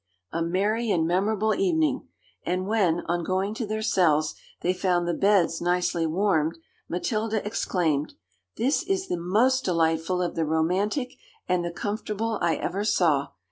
[0.31, 2.07] A merry and memorable evening;
[2.43, 6.57] and when, on going to their cells, they found the beds nicely warmed,
[6.89, 8.15] Matilda exclaimed,
[8.55, 11.13] 'This is the most delightful of the romantic
[11.47, 13.27] and the comfortable I ever saw.